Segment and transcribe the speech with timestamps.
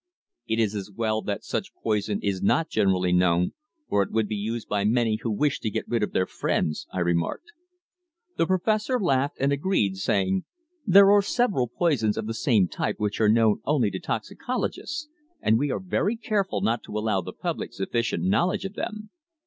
[0.47, 3.53] "It is as well that such poison is not generally known,
[3.87, 6.87] or it would be used by many who wished to get rid of their friends,"
[6.91, 7.51] I remarked.
[8.35, 10.45] The Professor laughed, and agreed, saying:
[10.87, 15.07] "There are several poisons of the same type which are known only to toxicologists,
[15.39, 19.11] and we are very careful not to allow the public sufficient knowledge of them.